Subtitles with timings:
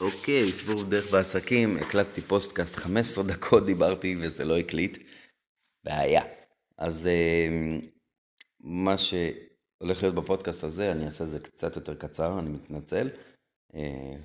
[0.00, 4.98] אוקיי, סיפור דרך בעסקים, הקלטתי פודקאסט 15 דקות דיברתי וזה לא הקליט.
[5.84, 6.22] בעיה.
[6.78, 7.48] אז אה,
[8.60, 13.08] מה שהולך להיות בפודקאסט הזה, אני אעשה את זה קצת יותר קצר, אני מתנצל.
[13.74, 14.16] אה,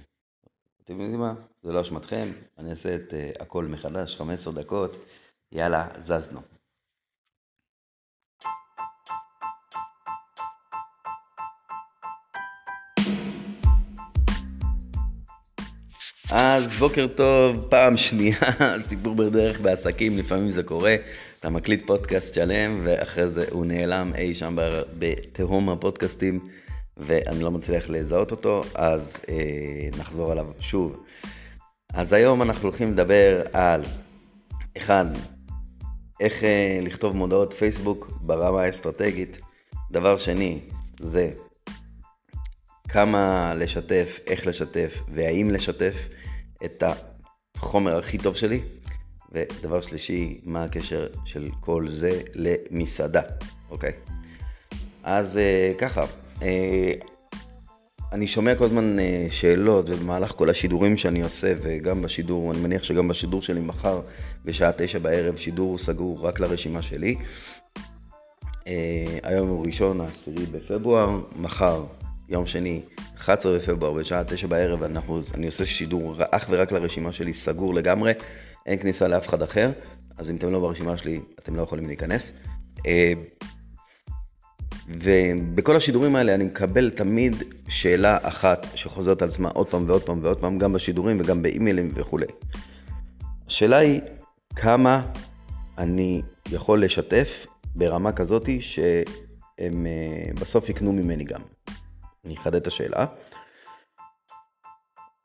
[0.84, 1.34] אתם יודעים מה?
[1.64, 4.96] זה לא אשמתכם, אני אעשה את אה, הכל מחדש, 15 דקות.
[5.52, 6.53] יאללה, זזנו.
[16.32, 18.38] אז בוקר טוב, פעם שנייה,
[18.90, 20.96] סיפור בדרך בעסקים, לפעמים זה קורה,
[21.40, 24.58] אתה מקליט פודקאסט שלם ואחרי זה הוא נעלם אי שם
[25.00, 26.40] בתהום הפודקאסטים
[26.98, 31.04] ואני לא מצליח לזהות אותו, אז אה, נחזור עליו שוב.
[31.94, 33.82] אז היום אנחנו הולכים לדבר על,
[34.78, 35.06] אחד,
[36.20, 39.40] איך אה, לכתוב מודעות פייסבוק ברמה האסטרטגית.
[39.92, 40.60] דבר שני,
[41.00, 41.30] זה
[42.90, 45.96] כמה לשתף, איך לשתף והאם לשתף
[46.66, 46.84] את
[47.56, 48.62] החומר הכי טוב שלי.
[49.34, 53.22] ודבר שלישי, מה הקשר של כל זה למסעדה,
[53.70, 53.92] אוקיי?
[55.04, 56.02] אז אה, ככה,
[56.42, 56.94] אה,
[58.12, 62.84] אני שומע כל הזמן אה, שאלות ובמהלך כל השידורים שאני עושה וגם בשידור, אני מניח
[62.84, 64.02] שגם בשידור שלי מחר
[64.46, 67.16] בשעה תשע בערב, שידור סגור רק לרשימה שלי.
[69.24, 71.84] היום הוא ראשון, העשירי בפברואר, מחר
[72.30, 72.82] יום שני,
[73.18, 78.12] 11 בפברואר, בשעה 9 בערב, אנחנו, אני עושה שידור אך ורק לרשימה שלי, סגור לגמרי,
[78.66, 79.72] אין כניסה לאף אחד אחר,
[80.18, 82.34] אז אם אתם לא ברשימה שלי, אתם לא יכולים להיכנס.
[82.86, 83.14] אה,
[84.88, 87.36] ובכל השידורים האלה אני מקבל תמיד
[87.68, 91.92] שאלה אחת שחוזרת על עצמה עוד פעם ועוד פעם ועוד פעם, גם בשידורים וגם באימיילים
[91.96, 92.26] וכולי.
[93.48, 94.02] השאלה היא,
[94.56, 95.08] כמה
[95.78, 101.42] אני יכול לשתף ברמה כזאתי שהם אה, בסוף יקנו ממני גם.
[102.26, 103.06] אני אחדד את השאלה.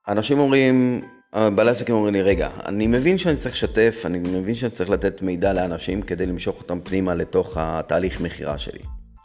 [0.08, 4.70] אנשים אומרים, בעלי עסקים אומרים לי, רגע, אני מבין שאני צריך לשתף, אני מבין שאני
[4.70, 8.82] צריך לתת מידע לאנשים כדי למשוך אותם פנימה לתוך התהליך מכירה שלי,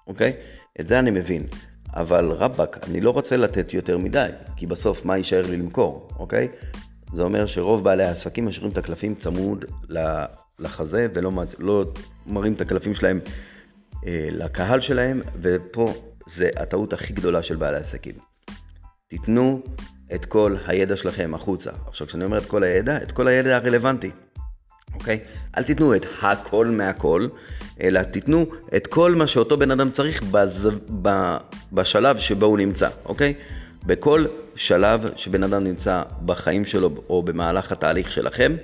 [0.08, 0.34] אוקיי?
[0.80, 1.48] את זה אני מבין.
[1.96, 6.48] אבל רבאק, אני לא רוצה לתת יותר מדי, כי בסוף מה יישאר לי למכור, אוקיי?
[7.14, 9.66] זה אומר שרוב בעלי העסקים משאירים את הקלפים צמוד
[10.60, 11.86] לחזה ולא לא
[12.26, 13.20] מראים את הקלפים שלהם
[14.08, 15.94] אה, לקהל שלהם, ופה
[16.36, 18.16] זה הטעות הכי גדולה של בעלי עסקים.
[19.08, 19.62] תיתנו
[20.16, 21.72] את כל הידע שלכם החוצה.
[21.88, 24.12] עכשיו, כשאני אומר את כל הידע, את כל הידע הרלוונטי,
[24.94, 25.20] אוקיי?
[25.58, 27.28] אל תיתנו את הכל מהכל,
[27.82, 28.46] אלא תיתנו
[28.76, 30.70] את כל מה שאותו בן אדם צריך בז...
[31.02, 31.38] ב...
[31.74, 33.34] בשלב שבו הוא נמצא, אוקיי?
[33.86, 34.26] בכל
[34.56, 38.56] שלב שבן אדם נמצא בחיים שלו או במהלך התהליך שלכם,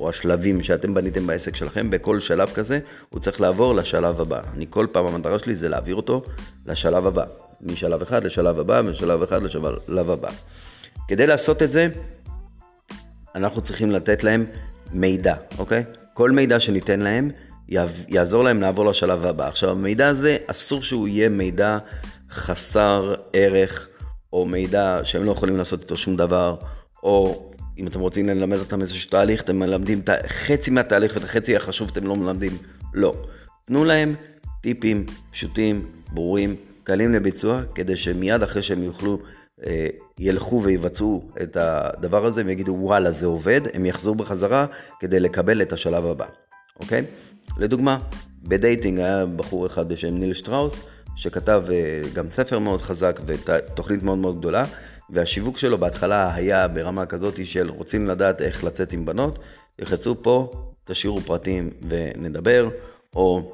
[0.00, 4.40] או השלבים שאתם בניתם בעסק שלכם, בכל שלב כזה הוא צריך לעבור לשלב הבא.
[4.54, 6.22] אני כל פעם המטרה שלי זה להעביר אותו
[6.66, 7.24] לשלב הבא.
[7.60, 10.28] משלב אחד לשלב הבא, משלב אחד לשלב הבא.
[11.08, 11.88] כדי לעשות את זה,
[13.34, 14.46] אנחנו צריכים לתת להם
[14.92, 15.84] מידע, אוקיי?
[16.14, 17.30] כל מידע שניתן להם
[18.08, 19.48] יעזור להם לעבור לשלב הבא.
[19.48, 21.78] עכשיו, המידע הזה, אסור שהוא יהיה מידע
[22.30, 23.88] חסר ערך,
[24.32, 26.56] או מידע שהם לא יכולים לעשות איתו שום דבר,
[27.02, 31.56] או אם אתם רוצים ללמד אותם איזשהו תהליך, אתם מלמדים את חצי מהתהליך ואת החצי
[31.56, 32.52] החשוב אתם לא מלמדים.
[32.94, 33.14] לא.
[33.66, 34.14] תנו להם
[34.62, 39.18] טיפים פשוטים, ברורים, קלים לביצוע, כדי שמיד אחרי שהם יוכלו,
[39.66, 44.66] אה, ילכו ויבצעו את הדבר הזה, הם יגידו וואלה זה עובד, הם יחזרו בחזרה
[45.00, 46.26] כדי לקבל את השלב הבא,
[46.80, 47.04] אוקיי?
[47.58, 47.98] לדוגמה,
[48.42, 50.84] בדייטינג היה בחור אחד בשם ניל שטראוס,
[51.16, 54.64] שכתב אה, גם ספר מאוד חזק ותוכנית מאוד מאוד גדולה,
[55.10, 59.38] והשיווק שלו בהתחלה היה ברמה כזאת של רוצים לדעת איך לצאת עם בנות,
[59.76, 60.50] תלחצו פה,
[60.84, 62.68] תשאירו פרטים ונדבר,
[63.16, 63.52] או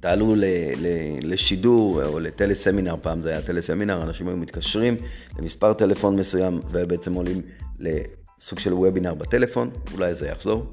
[0.00, 0.44] תעלו ל,
[0.76, 0.86] ל,
[1.22, 4.96] לשידור או לטלסמינר, פעם זה היה טלסמינר, אנשים היו מתקשרים
[5.38, 7.42] למספר טלפון מסוים ובעצם עולים
[7.78, 10.66] לסוג של וובינר בטלפון, אולי זה יחזור.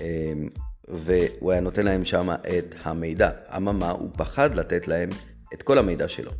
[0.00, 0.48] אמ,
[0.88, 3.30] והוא היה נותן להם שם את המידע.
[3.56, 5.08] אממה, הוא פחד לתת להם
[5.54, 6.32] את כל המידע שלו.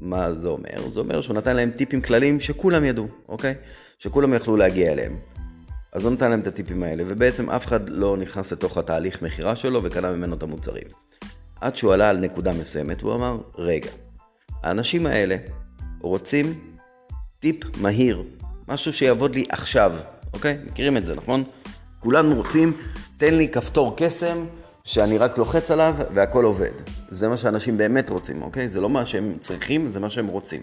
[0.00, 0.90] מה זה אומר?
[0.92, 3.54] זה אומר שהוא נתן להם טיפים כלליים שכולם ידעו, אוקיי?
[3.98, 5.16] שכולם יכלו להגיע אליהם.
[5.92, 9.56] אז הוא נתן להם את הטיפים האלה, ובעצם אף אחד לא נכנס לתוך התהליך מכירה
[9.56, 10.86] שלו וקנה ממנו את המוצרים.
[11.60, 13.90] עד שהוא עלה על נקודה מסוימת והוא אמר, רגע,
[14.62, 15.36] האנשים האלה
[16.00, 16.54] רוצים
[17.40, 18.22] טיפ מהיר,
[18.68, 19.94] משהו שיעבוד לי עכשיו,
[20.34, 20.58] אוקיי?
[20.66, 21.44] מכירים את זה, נכון?
[22.00, 22.72] כולנו רוצים,
[23.16, 24.46] תן לי כפתור קסם
[24.88, 26.70] שאני רק לוחץ עליו והכל עובד.
[27.10, 28.68] זה מה שאנשים באמת רוצים, אוקיי?
[28.68, 30.62] זה לא מה שהם צריכים, זה מה שהם רוצים.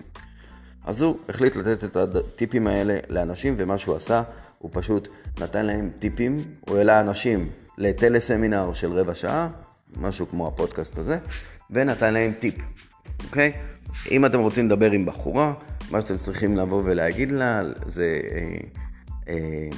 [0.85, 4.23] אז הוא החליט לתת את הטיפים האלה לאנשים, ומה שהוא עשה,
[4.57, 5.07] הוא פשוט
[5.39, 9.49] נתן להם טיפים, הוא העלה אנשים לטלסמינר של רבע שעה,
[9.97, 11.17] משהו כמו הפודקאסט הזה,
[11.69, 12.55] ונתן להם טיפ.
[13.25, 13.53] אוקיי?
[14.11, 15.53] אם אתם רוצים לדבר עם בחורה,
[15.91, 18.57] מה שאתם צריכים לבוא ולהגיד לה זה אה,
[19.27, 19.69] אה,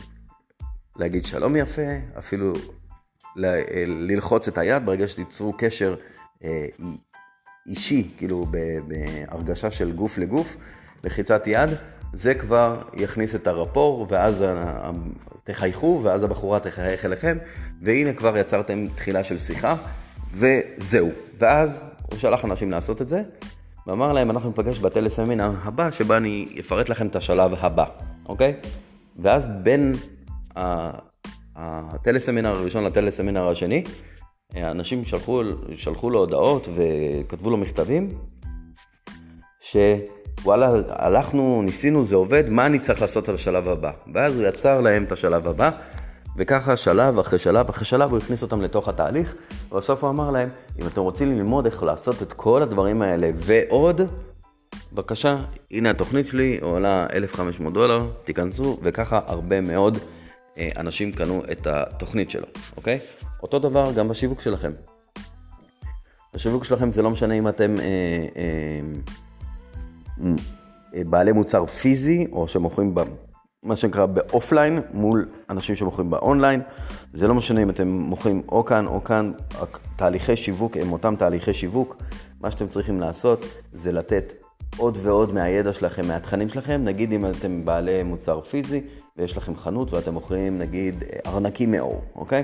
[0.95, 1.81] להגיד שלום יפה,
[2.17, 2.53] אפילו
[3.87, 5.95] ללחוץ את היד ברגע שתיצרו קשר
[6.43, 6.65] אה,
[7.67, 8.45] אישי, כאילו
[8.87, 10.57] בהרגשה של גוף לגוף,
[11.03, 11.69] לחיצת יד,
[12.13, 14.45] זה כבר יכניס את הרפור, ואז
[15.43, 17.37] תחייכו, ואז הבחורה תחייך אליכם,
[17.81, 19.75] והנה כבר יצרתם תחילה של שיחה,
[20.33, 21.09] וזהו.
[21.39, 23.21] ואז הוא שלח אנשים לעשות את זה,
[23.87, 27.85] ואמר להם, אנחנו נפגש בטלסמינר הבא, שבה אני אפרט לכם את השלב הבא,
[28.25, 28.53] אוקיי?
[29.19, 29.93] ואז בין
[31.57, 33.83] הטלסמינר הראשון לטלסמינר השני,
[34.55, 35.41] אנשים שלחו,
[35.75, 38.09] שלחו לו הודעות וכתבו לו מכתבים,
[39.61, 43.91] שוואלה, הלכנו, ניסינו, זה עובד, מה אני צריך לעשות על השלב הבא?
[44.13, 45.69] ואז הוא יצר להם את השלב הבא,
[46.37, 49.35] וככה שלב אחרי שלב אחרי שלב הוא הכניס אותם לתוך התהליך,
[49.71, 50.49] ובסוף הוא אמר להם,
[50.81, 54.01] אם אתם רוצים ללמוד איך לעשות את כל הדברים האלה ועוד,
[54.93, 55.37] בבקשה,
[55.71, 59.97] הנה התוכנית שלי, עולה 1,500 דולר, תיכנסו, וככה הרבה מאוד
[60.77, 62.99] אנשים קנו את התוכנית שלו, אוקיי?
[63.43, 64.71] אותו דבר גם בשיווק שלכם.
[66.33, 67.85] בשיווק שלכם זה לא משנה אם אתם אה,
[68.35, 68.79] אה,
[70.95, 73.01] אה, בעלי מוצר פיזי, או שמוכרים ב,
[73.63, 76.61] מה שנקרא באופליין, מול אנשים שמוכרים באונליין.
[77.13, 79.31] זה לא משנה אם אתם מוכרים או כאן או כאן,
[79.95, 81.97] תהליכי שיווק הם אותם תהליכי שיווק.
[82.41, 84.33] מה שאתם צריכים לעשות זה לתת
[84.77, 86.81] עוד ועוד מהידע שלכם, מהתכנים שלכם.
[86.83, 88.81] נגיד אם אתם בעלי מוצר פיזי
[89.17, 92.43] ויש לכם חנות ואתם מוכרים נגיד ארנקים מעור, אוקיי?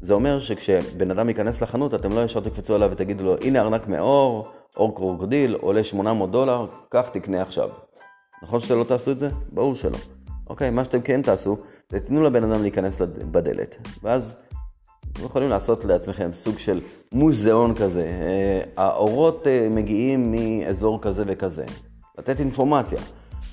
[0.00, 3.88] זה אומר שכשבן אדם ייכנס לחנות, אתם לא ישר תקפצו עליו ותגידו לו, הנה ארנק
[3.88, 7.68] מעור, עור קרוקודיל, עולה 800 דולר, קח תקנה עכשיו.
[8.42, 9.28] נכון שאתם לא תעשו את זה?
[9.52, 9.98] ברור שלא.
[10.50, 11.56] אוקיי, מה שאתם כן תעשו,
[11.88, 13.00] זה תיתנו לבן אדם להיכנס
[13.30, 13.76] בדלת.
[14.02, 14.36] ואז
[15.12, 16.80] אתם יכולים לעשות לעצמכם סוג של
[17.12, 18.02] מוזיאון כזה.
[18.02, 21.64] אה, האורות אה, מגיעים מאזור כזה וכזה.
[22.18, 22.98] לתת אינפורמציה.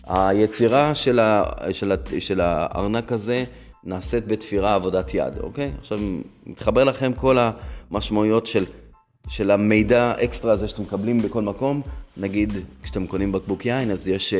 [0.07, 3.43] היצירה של, ה, של, ה, של הארנק הזה
[3.83, 5.71] נעשית בתפירה עבודת יד, אוקיי?
[5.79, 5.99] עכשיו
[6.45, 7.37] מתחבר לכם כל
[7.91, 8.63] המשמעויות של,
[9.27, 11.81] של המידע האקסטרה הזה שאתם מקבלים בכל מקום.
[12.17, 12.53] נגיד,
[12.83, 14.33] כשאתם קונים בקבוק יין, אז יש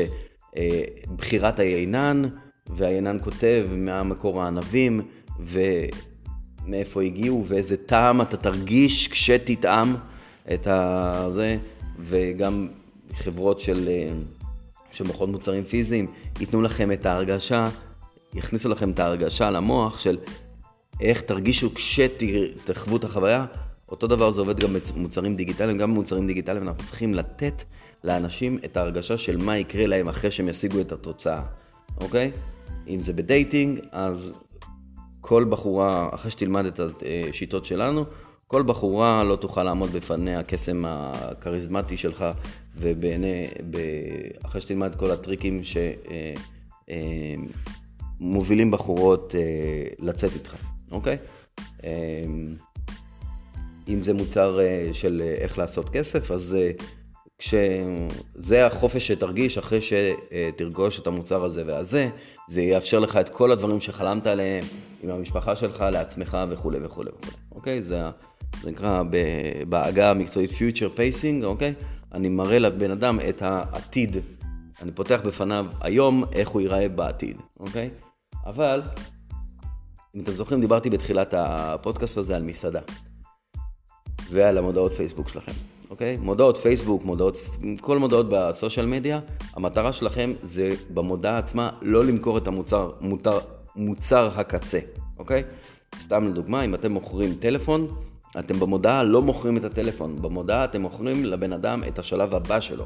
[0.58, 0.82] אה,
[1.16, 2.22] בחירת היינן,
[2.68, 5.02] והיינן כותב מה מקור הענבים,
[6.70, 9.96] ומאיפה הגיעו, ואיזה טעם אתה תרגיש כשתטעם
[10.54, 11.58] את הזה,
[12.00, 12.68] וגם
[13.14, 13.88] חברות של...
[13.88, 14.10] אה,
[14.92, 16.08] שמוכרות מוצרים פיזיים,
[16.40, 17.66] ייתנו לכם את ההרגשה
[18.34, 20.18] יכניסו לכם את ההרגשה למוח של
[21.02, 23.46] איך תרגישו כשתחוו את החוויה.
[23.92, 27.64] אותו דבר זה עובד גם במוצרים דיגיטליים, גם במוצרים דיגיטליים אנחנו צריכים לתת
[28.04, 31.42] לאנשים את ההרגשה של מה יקרה להם אחרי שהם ישיגו את התוצאה,
[32.02, 32.32] אוקיי?
[32.88, 34.32] אם זה בדייטינג, אז
[35.30, 36.80] כל בחורה, אחרי שתלמד את
[37.30, 38.06] השיטות שלנו,
[38.48, 42.26] כל בחורה לא תוכל לעמוד בפני הקסם הכריזמטי שלך,
[42.78, 43.48] ובעיני,
[44.46, 45.78] אחרי שתלמד כל הטריקים ש...
[45.78, 46.34] אה,
[46.90, 47.36] אה,
[48.72, 49.42] בחורות אה,
[50.00, 50.56] לצאת איתך,
[50.92, 51.18] אוקיי?
[51.84, 51.90] אה,
[53.88, 56.72] אם זה מוצר אה, של אה, איך לעשות כסף, אז אה,
[57.40, 62.10] כשזה החופש שתרגיש אחרי שתרגוש את המוצר הזה והזה,
[62.50, 64.64] זה יאפשר לך את כל הדברים שחלמת עליהם
[65.04, 67.82] עם המשפחה שלך, לעצמך וכולי וכולי וכולי, אוקיי?
[67.82, 68.10] זה,
[68.62, 69.04] זה נקרא
[69.70, 71.74] בעגה המקצועית future pacing, אוקיי?
[72.14, 74.18] אני מראה לבן אדם את העתיד,
[74.82, 77.90] אני פותח בפניו היום איך הוא ייראה בעתיד, אוקיי?
[78.46, 78.82] אבל,
[80.16, 82.82] אם אתם זוכרים, דיברתי בתחילת הפודקאסט הזה על מסעדה.
[84.32, 85.52] ועל המודעות פייסבוק שלכם,
[85.90, 86.18] אוקיי?
[86.18, 87.36] מודעות פייסבוק, מודעות,
[87.82, 89.20] כל מודעות בסושיאל מדיה,
[89.54, 93.40] המטרה שלכם זה במודעה עצמה לא למכור את המוצר, מותר,
[93.76, 94.80] מוצר הקצה,
[95.20, 95.44] אוקיי?
[96.00, 97.88] סתם לדוגמה, אם אתם מוכרים טלפון,
[98.40, 102.86] אתם במודעה לא מוכרים את הטלפון, במודעה אתם מוכרים לבן אדם את השלב הבא שלו,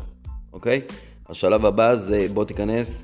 [0.53, 0.81] אוקיי?
[1.29, 3.03] השלב הבא זה בוא תיכנס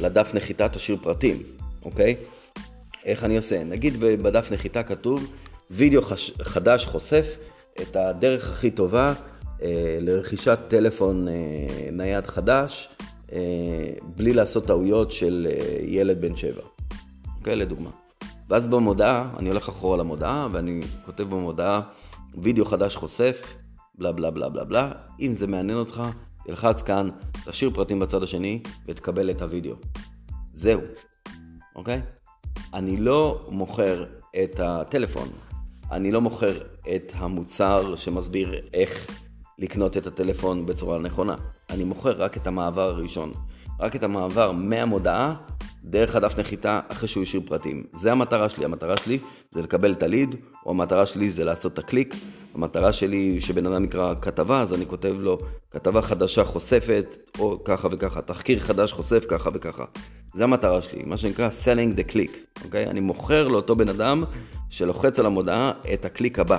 [0.00, 1.36] לדף נחיתה, תשאיר פרטים.
[1.84, 2.16] אוקיי?
[3.04, 3.64] איך אני עושה?
[3.64, 5.32] נגיד בדף נחיתה כתוב,
[5.70, 6.32] וידאו חש...
[6.42, 7.36] חדש חושף
[7.82, 9.12] את הדרך הכי טובה
[10.00, 11.34] לרכישת טלפון אה,
[11.92, 12.88] נייד חדש,
[13.32, 13.38] אה,
[14.16, 16.62] בלי לעשות טעויות של אה, ילד בן שבע.
[17.38, 17.56] אוקיי?
[17.56, 17.90] לדוגמה.
[18.48, 21.80] ואז במודעה, אני הולך אחורה למודעה, ואני כותב במודעה,
[22.42, 23.56] וידאו חדש חושף,
[23.94, 24.92] בלה בלה בלה בלה בלה.
[25.20, 26.02] אם זה מעניין אותך,
[26.46, 27.08] תלחץ כאן,
[27.44, 29.74] תשאיר פרטים בצד השני ותקבל את הוידאו.
[30.54, 30.80] זהו.
[31.76, 32.00] אוקיי?
[32.74, 34.04] אני לא מוכר
[34.42, 35.28] את הטלפון,
[35.90, 36.58] אני לא מוכר
[36.94, 39.06] את המוצר שמסביר איך
[39.58, 41.36] לקנות את הטלפון בצורה נכונה.
[41.70, 43.32] אני מוכר רק את המעבר הראשון.
[43.80, 45.34] רק את המעבר מהמודעה
[45.84, 47.84] דרך הדף נחיתה אחרי שהוא השאיר פרטים.
[47.92, 49.18] זה המטרה שלי, המטרה שלי
[49.50, 50.34] זה לקבל את הליד,
[50.66, 52.14] או המטרה שלי זה לעשות את הקליק.
[52.54, 55.38] המטרה שלי שבן אדם יקרא כתבה, אז אני כותב לו
[55.70, 59.84] כתבה חדשה חושפת, או ככה וככה, תחקיר חדש חושף ככה וככה.
[60.34, 62.86] זה המטרה שלי, מה שנקרא selling the click, אוקיי?
[62.86, 64.24] אני מוכר לאותו בן אדם
[64.70, 66.58] שלוחץ על המודעה את הקליק הבא,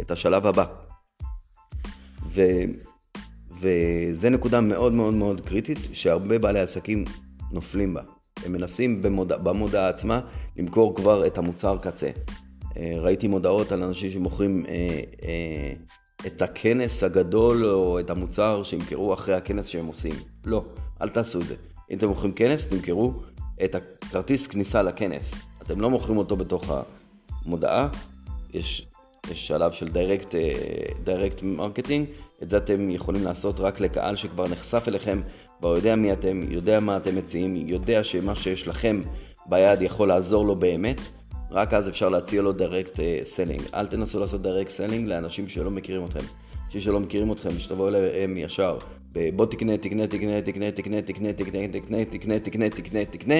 [0.00, 0.83] את השלב הבא.
[2.34, 2.42] ו...
[3.60, 7.04] וזה נקודה מאוד מאוד מאוד קריטית, שהרבה בעלי עסקים
[7.52, 8.02] נופלים בה.
[8.44, 10.20] הם מנסים במודע, במודעה עצמה
[10.56, 12.10] למכור כבר את המוצר קצה.
[12.76, 15.72] אה, ראיתי מודעות על אנשים שמוכרים אה, אה,
[16.26, 20.12] את הכנס הגדול או את המוצר שימכרו אחרי הכנס שהם עושים.
[20.44, 20.64] לא,
[21.02, 21.54] אל תעשו את זה.
[21.90, 23.12] אם אתם מוכרים כנס, תמכרו
[23.64, 25.34] את הכרטיס כניסה לכנס.
[25.62, 26.70] אתם לא מוכרים אותו בתוך
[27.44, 27.88] המודעה,
[28.54, 28.88] יש,
[29.30, 30.34] יש שלב של direct,
[31.04, 32.06] direct marketing,
[32.42, 35.20] את זה אתם יכולים לעשות רק לקהל שכבר נחשף אליכם,
[35.58, 39.00] כבר יודע מי אתם, יודע מה אתם מציעים, יודע שמה שיש לכם
[39.46, 41.00] ביד יכול לעזור לו באמת,
[41.50, 43.62] רק אז אפשר להציע לו direct selling.
[43.74, 46.24] אל תנסו לעשות direct selling לאנשים שלא מכירים אתכם.
[46.66, 48.78] אנשים שלא מכירים אתכם, שתבואו אליהם ישר.
[49.36, 53.34] בוא תקנה, תקנה, תקנה, תקנה, תקנה, תקנה, תקנה, תקנה, תקנה, תקנה, תקנה, תקנה,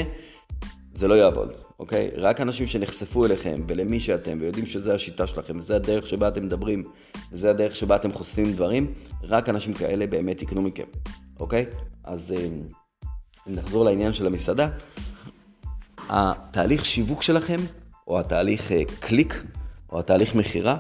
[0.94, 2.10] זה לא יעבוד, אוקיי?
[2.16, 6.82] רק אנשים שנחשפו אליכם ולמי שאתם ויודעים שזו השיטה שלכם וזה הדרך שבה אתם מדברים
[7.32, 10.84] וזה הדרך שבה אתם חושפים דברים, רק אנשים כאלה באמת יקנו מכם,
[11.40, 11.66] אוקיי?
[12.04, 12.34] אז
[13.46, 14.68] אם נחזור לעניין של המסעדה,
[16.08, 17.58] התהליך שיווק שלכם,
[18.08, 19.44] או התהליך קליק,
[19.92, 20.76] או התהליך מכירה,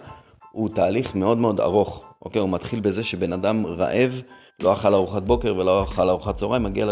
[0.52, 2.40] הוא תהליך מאוד מאוד ארוך, אוקיי?
[2.40, 4.22] הוא מתחיל בזה שבן אדם רעב,
[4.62, 6.86] לא אכל ארוחת בוקר ולא אכל ארוחת צהריים, מגיע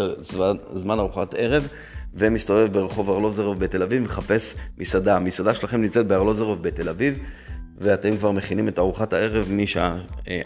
[0.73, 1.69] לזמן ארוחת ערב
[2.15, 5.17] ומסתובב ברחוב ארלוזרוב בתל אביב, מחפש מסעדה.
[5.17, 7.19] המסעדה שלכם נמצאת בארלוזרוב בתל אביב,
[7.79, 9.99] ואתם כבר מכינים את ארוחת הערב משעה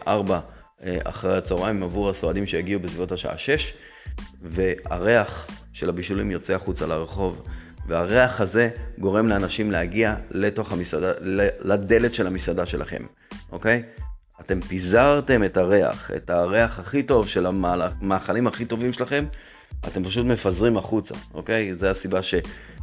[0.08, 0.40] 4
[0.84, 3.74] אה, אחרי הצהריים עבור הסועדים שיגיעו בסביבות השעה 6,
[4.42, 7.42] והריח של הבישולים יוצא החוצה לרחוב.
[7.86, 8.68] והריח הזה
[8.98, 11.12] גורם לאנשים להגיע לתוך המסעדה,
[11.60, 13.02] לדלת של המסעדה שלכם,
[13.52, 13.82] אוקיי?
[14.40, 19.24] אתם פיזרתם את הריח, את הריח הכי טוב של המאכלים הכי טובים שלכם,
[19.86, 21.74] אתם פשוט מפזרים החוצה, אוקיי?
[21.74, 22.20] זה הסיבה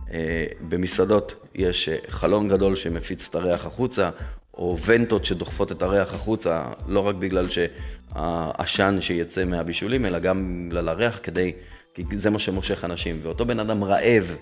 [0.09, 4.09] שבמסעדות אה, יש אה, חלון גדול שמפיץ את הריח החוצה,
[4.53, 10.89] או ונטות שדוחפות את הריח החוצה, לא רק בגלל שהעשן שיצא מהבישולים, אלא גם בגלל
[10.89, 11.51] הריח, כדי,
[11.93, 13.19] כי זה מה שמושך אנשים.
[13.23, 14.35] ואותו בן אדם רעב,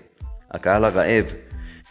[0.52, 1.26] הקהל הרעב,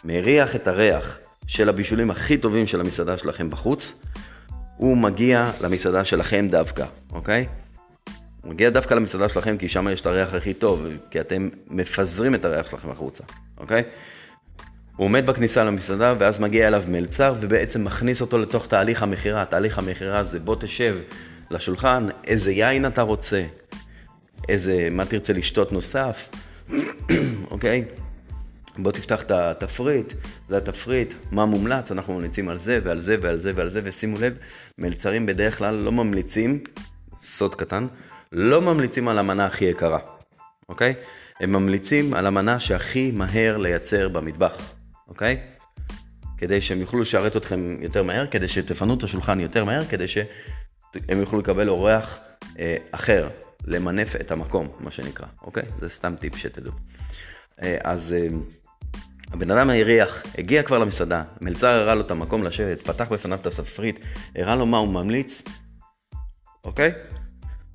[0.04, 3.95] מריח את הריח של הבישולים הכי טובים של המסעדה שלכם בחוץ,
[4.76, 7.47] הוא מגיע למסעדה שלכם דווקא, אוקיי?
[8.44, 12.44] מגיע דווקא למסעדה שלכם כי שם יש את הריח הכי טוב, כי אתם מפזרים את
[12.44, 13.25] הריח שלכם החוצה,
[13.59, 13.82] אוקיי?
[14.97, 19.44] הוא עומד בכניסה למסעדה ואז מגיע אליו מלצר ובעצם מכניס אותו לתוך תהליך המכירה.
[19.44, 20.99] תהליך המכירה זה בוא תשב
[21.50, 23.44] לשולחן, איזה יין אתה רוצה,
[24.49, 26.28] איזה, מה תרצה לשתות נוסף,
[27.50, 27.85] אוקיי?
[28.78, 30.12] בוא תפתח את התפריט,
[30.49, 34.16] זה התפריט, מה מומלץ, אנחנו ממליצים על זה ועל זה ועל זה ועל זה, ושימו
[34.20, 34.37] לב,
[34.78, 36.64] מלצרים בדרך כלל לא ממליצים,
[37.23, 37.87] סוד קטן,
[38.32, 39.99] לא ממליצים על המנה הכי יקרה,
[40.68, 40.94] אוקיי?
[41.40, 44.75] הם ממליצים על המנה שהכי מהר לייצר במטבח,
[45.08, 45.40] אוקיי?
[46.38, 51.20] כדי שהם יוכלו לשרת אתכם יותר מהר, כדי שתפנו את השולחן יותר מהר, כדי שהם
[51.20, 52.18] יוכלו לקבל אורח
[52.58, 53.28] אה, אחר,
[53.64, 55.62] למנף את המקום, מה שנקרא, אוקיי?
[55.80, 56.72] זה סתם טיפ שתדעו.
[57.62, 58.12] אה, אז...
[58.12, 58.26] אה,
[59.32, 63.46] הבן אדם הריח, הגיע כבר למסעדה, מלצר הראה לו את המקום לשבת, פתח בפניו את
[63.46, 64.00] הספרית,
[64.37, 65.42] הראה לו מה הוא ממליץ,
[66.64, 66.92] אוקיי?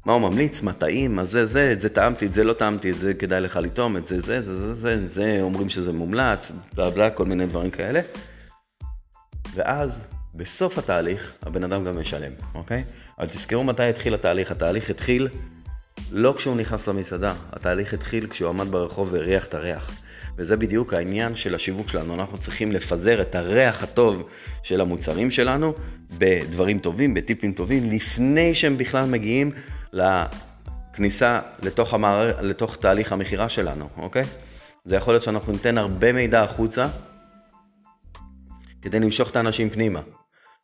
[0.05, 2.89] מה הוא ממליץ, מה טעים, מה זה, זה, את זה טעמתי, את זה לא טעמתי,
[2.89, 6.51] את זה כדאי לך לטעום, את זה, זה, זה, זה, זה, זה, אומרים שזה מומלץ,
[6.75, 8.01] בלה בלה, כל מיני דברים כאלה.
[9.53, 10.00] ואז,
[10.35, 12.83] בסוף התהליך, הבן אדם גם משלם, אוקיי?
[13.19, 14.51] אבל תזכרו מתי התחיל התהליך.
[14.51, 15.27] התהליך התחיל
[16.12, 20.01] לא כשהוא נכנס למסעדה, התהליך התחיל כשהוא עמד ברחוב והריח את הריח.
[20.38, 22.13] וזה בדיוק העניין של השיווק שלנו.
[22.13, 24.29] אנחנו צריכים לפזר את הריח הטוב
[24.63, 25.74] של המוצרים שלנו
[26.17, 29.51] בדברים טובים, בטיפים טובים, לפני שהם בכלל מגיעים
[29.95, 32.41] לכניסה לתוך, המער...
[32.41, 34.23] לתוך תהליך המכירה שלנו, אוקיי?
[34.85, 36.85] זה יכול להיות שאנחנו ניתן הרבה מידע החוצה
[38.81, 40.01] כדי למשוך את האנשים פנימה.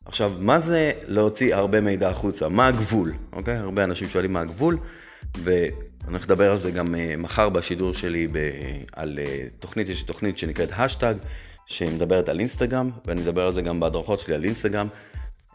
[0.04, 2.48] עכשיו, מה זה להוציא הרבה מידע החוצה?
[2.48, 3.12] מה הגבול?
[3.32, 3.56] אוקיי?
[3.56, 4.78] הרבה אנשים שואלים מה הגבול,
[5.38, 5.70] ואני
[6.06, 8.38] הולך לדבר על זה גם אה, מחר בשידור שלי ב...
[8.92, 11.14] על אה, תוכנית, יש תוכנית שנקראת השטג,
[11.66, 14.88] שמדברת על אינסטגרם, ואני אדבר על זה גם בהדרכות שלי על אינסטגרם.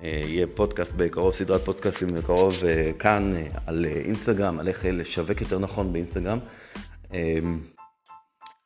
[0.04, 2.54] אה, יהיה פודקאסט בקרוב, סדרת פודקאסטים בקרוב
[3.00, 3.34] כאן
[3.66, 6.40] על אינסטגרם, על איך לשווק יותר נכון באינסטגרם.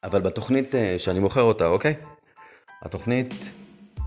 [0.03, 1.93] אבל בתוכנית שאני מוכר אותה, אוקיי?
[2.81, 3.33] התוכנית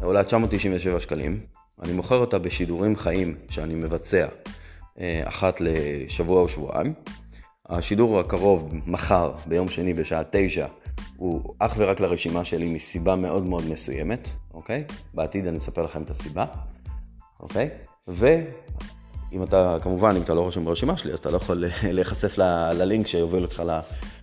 [0.02, 1.40] עולה 997 שקלים.
[1.82, 4.26] אני מוכר אותה בשידורים חיים שאני מבצע
[5.24, 6.94] אחת לשבוע או שבועיים.
[7.68, 10.66] השידור הקרוב, מחר, ביום שני בשעה תשע,
[11.16, 14.84] הוא אך ורק לרשימה שלי מסיבה מאוד מאוד מסוימת, אוקיי?
[15.14, 16.44] בעתיד אני אספר לכם את הסיבה,
[17.44, 17.70] אוקיי?
[18.08, 21.64] ואם אתה, כמובן, אם אתה לא רושם ברשימה שלי, אז אתה לא יכול
[21.96, 23.62] להיחשף ל- ללינק שיוביל אותך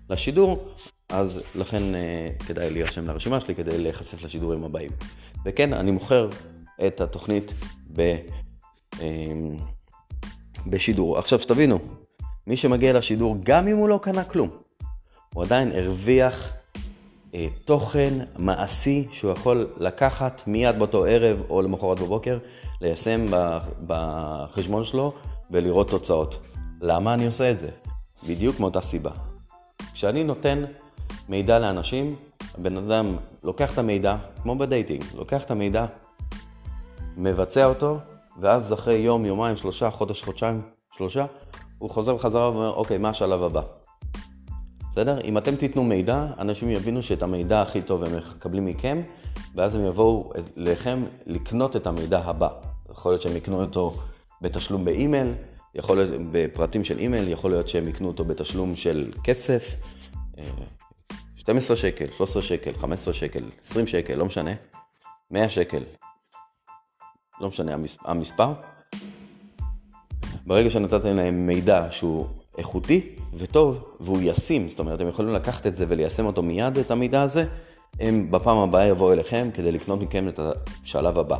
[0.09, 0.65] לשידור,
[1.09, 4.91] אז לכן אה, כדאי להירשם לרשימה שלי כדי להיחשף לשידורים הבאים.
[5.45, 6.29] וכן, אני מוכר
[6.87, 7.53] את התוכנית
[7.93, 8.15] ב,
[9.01, 9.07] אה,
[10.67, 11.17] בשידור.
[11.17, 11.79] עכשיו שתבינו,
[12.47, 14.49] מי שמגיע לשידור, גם אם הוא לא קנה כלום,
[15.33, 16.51] הוא עדיין הרוויח
[17.33, 22.37] אה, תוכן מעשי שהוא יכול לקחת מיד באותו ערב או למחרת בבוקר,
[22.81, 23.25] ליישם
[23.87, 25.13] בחשבון שלו
[25.51, 26.37] ולראות תוצאות.
[26.81, 27.69] למה אני עושה את זה?
[28.27, 29.11] בדיוק מאותה סיבה.
[29.93, 30.63] כשאני נותן
[31.29, 32.15] מידע לאנשים,
[32.57, 35.85] הבן אדם לוקח את המידע, כמו בדייטינג, לוקח את המידע,
[37.17, 37.97] מבצע אותו,
[38.39, 40.61] ואז אחרי יום, יומיים, שלושה, חודש, חודשיים,
[40.93, 41.25] שלושה,
[41.77, 43.61] הוא חוזר בחזרה ואומר, אוקיי, מה השלב הבא?
[44.91, 45.21] בסדר?
[45.23, 49.01] אם אתם תיתנו מידע, אנשים יבינו שאת המידע הכי טוב הם מקבלים מכם,
[49.55, 52.49] ואז הם יבואו לכם לקנות את המידע הבא.
[52.91, 53.93] יכול להיות שהם יקנו אותו
[54.41, 55.33] בתשלום באימייל,
[55.75, 59.75] יכול להיות בפרטים של אימייל, יכול להיות שהם יקנו אותו בתשלום של כסף,
[61.35, 64.51] 12 אה, שקל, 13 שקל, 15 שקל, 20 שקל, לא משנה,
[65.31, 65.83] 100 שקל,
[67.41, 68.53] לא משנה המספר.
[70.45, 72.27] ברגע שנתתם להם מידע שהוא
[72.61, 73.01] איכותי
[73.33, 77.21] וטוב והוא ישים, זאת אומרת, הם יכולים לקחת את זה וליישם אותו מיד, את המידע
[77.21, 77.45] הזה,
[77.99, 80.39] הם בפעם הבאה יבואו אליכם כדי לקנות מכם את
[80.83, 81.37] השלב הבא.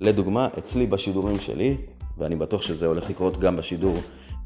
[0.00, 1.76] לדוגמה, אצלי בשידורים שלי,
[2.18, 3.94] ואני בטוח שזה הולך לקרות גם בשידור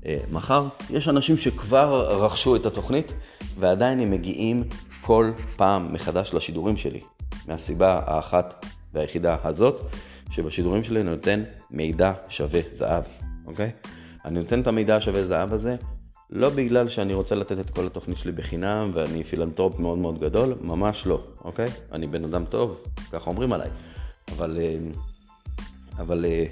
[0.07, 3.13] אה, מחר, יש אנשים שכבר רכשו את התוכנית
[3.59, 4.65] ועדיין הם מגיעים
[5.01, 7.01] כל פעם מחדש לשידורים שלי.
[7.49, 8.65] מהסיבה האחת
[8.95, 9.81] והיחידה הזאת,
[10.31, 13.05] שבשידורים שלי אני נותן מידע שווה זהב,
[13.47, 13.71] אוקיי?
[14.25, 15.77] אני נותן את המידע השווה זהב הזה
[16.35, 20.55] לא בגלל שאני רוצה לתת את כל התוכנית שלי בחינם ואני פילנטרופ מאוד מאוד גדול,
[20.61, 21.69] ממש לא, אוקיי?
[21.93, 22.81] אני בן אדם טוב,
[23.13, 23.69] ככה אומרים עליי.
[24.37, 24.77] אבל, אה,
[25.99, 26.45] אבל אה,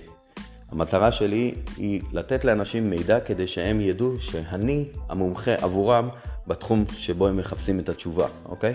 [0.71, 6.09] המטרה שלי היא לתת לאנשים מידע כדי שהם ידעו שאני המומחה עבורם
[6.47, 8.75] בתחום שבו הם מחפשים את התשובה, אוקיי?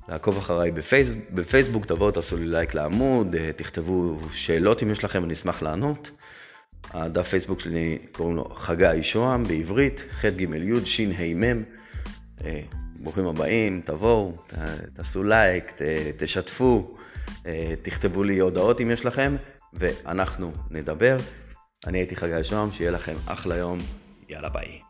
[0.09, 5.25] לעקוב אחריי בפייס, בפייסבוק, תבואו, תעשו לי לייק לעמוד, אה, תכתבו שאלות אם יש לכם,
[5.25, 6.11] אני אשמח לענות.
[6.91, 11.63] הדף פייסבוק שלי קוראים לו חגי שוהם בעברית, ח'-ג'-י' ש"ה-מ'.
[12.39, 12.43] Uh,
[13.01, 14.33] ברוכים הבאים, תבואו,
[14.95, 15.83] תעשו לייק, ת,
[16.17, 17.47] תשתפו, uh,
[17.83, 19.37] תכתבו לי הודעות אם יש לכם.
[19.73, 21.17] ואנחנו נדבר.
[21.87, 23.79] אני הייתי חגי שוהם, שיהיה לכם אחלה יום,
[24.29, 24.88] יאללה ביי.